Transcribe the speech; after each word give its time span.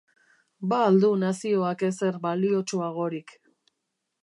Ba 0.69 0.79
al 0.85 0.95
du 1.03 1.11
nazioak 1.25 1.85
ezer 1.89 2.19
baliotsuagorik? 2.25 3.37